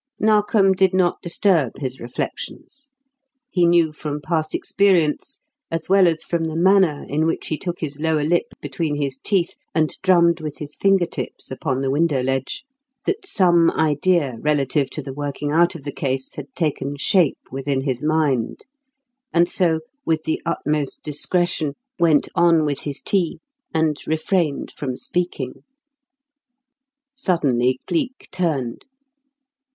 Narkom 0.19 0.71
did 0.71 0.95
not 0.95 1.21
disturb 1.21 1.77
his 1.77 1.99
reflections. 1.99 2.89
He 3.51 3.67
knew 3.67 3.91
from 3.93 4.19
past 4.19 4.55
experience, 4.55 5.41
as 5.69 5.89
well 5.89 6.07
as 6.07 6.23
from 6.23 6.45
the 6.45 6.55
manner 6.55 7.05
in 7.07 7.27
which 7.27 7.49
he 7.49 7.55
took 7.59 7.81
his 7.81 7.99
lower 7.99 8.23
lip 8.23 8.47
between 8.61 8.95
his 8.99 9.19
teeth 9.23 9.55
and 9.75 9.95
drummed 10.01 10.39
with 10.41 10.57
his 10.57 10.75
finger 10.75 11.05
tips 11.05 11.51
upon 11.51 11.81
the 11.81 11.91
window 11.91 12.23
ledge, 12.23 12.63
that 13.05 13.27
some 13.27 13.69
idea 13.69 14.37
relative 14.39 14.89
to 14.89 15.03
the 15.03 15.13
working 15.13 15.51
out 15.51 15.75
of 15.75 15.83
the 15.83 15.91
case 15.91 16.33
had 16.33 16.47
taken 16.55 16.97
shape 16.97 17.37
within 17.51 17.81
his 17.81 18.03
mind, 18.03 18.61
and 19.31 19.47
so, 19.47 19.81
with 20.03 20.23
the 20.23 20.41
utmost 20.47 21.03
discretion, 21.03 21.75
went 21.99 22.27
on 22.33 22.65
with 22.65 22.79
his 22.89 23.01
tea 23.01 23.39
and 23.71 23.97
refrained 24.07 24.71
from 24.71 24.97
speaking. 24.97 25.61
Suddenly 27.13 27.77
Cleek 27.85 28.29
turned. 28.31 28.85